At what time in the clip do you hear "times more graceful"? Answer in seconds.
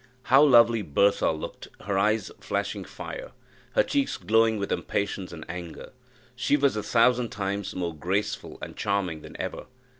7.29-8.57